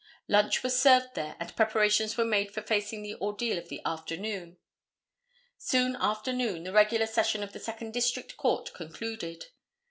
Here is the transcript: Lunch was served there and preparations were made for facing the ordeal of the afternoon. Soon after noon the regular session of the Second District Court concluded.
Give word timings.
Lunch 0.27 0.63
was 0.63 0.81
served 0.81 1.13
there 1.13 1.35
and 1.39 1.55
preparations 1.55 2.17
were 2.17 2.25
made 2.25 2.51
for 2.51 2.63
facing 2.63 3.03
the 3.03 3.13
ordeal 3.21 3.59
of 3.59 3.69
the 3.69 3.83
afternoon. 3.85 4.57
Soon 5.59 5.95
after 5.99 6.33
noon 6.33 6.63
the 6.63 6.73
regular 6.73 7.05
session 7.05 7.43
of 7.43 7.53
the 7.53 7.59
Second 7.59 7.91
District 7.93 8.35
Court 8.35 8.73
concluded. 8.73 9.45